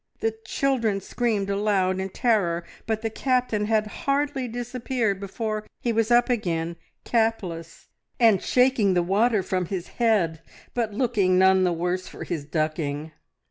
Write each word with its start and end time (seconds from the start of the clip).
The 0.19 0.33
children 0.43 0.99
screamed 0.99 1.47
aloud 1.51 1.99
in 1.99 2.09
terror, 2.09 2.65
but 2.87 3.03
the 3.03 3.11
Captain 3.11 3.65
had 3.65 3.85
hardly 3.85 4.47
disappeared 4.47 5.19
before 5.19 5.67
he 5.79 5.93
was 5.93 6.09
up 6.09 6.27
again, 6.27 6.75
capless, 7.05 7.87
and 8.19 8.41
shaking 8.41 8.95
the 8.95 9.03
water 9.03 9.43
from 9.43 9.67
his 9.67 9.89
head, 10.01 10.41
but 10.73 10.91
looking 10.91 11.37
none 11.37 11.65
the 11.65 11.71
worse 11.71 12.07
for 12.07 12.23
his 12.23 12.45
ducking. 12.45 13.11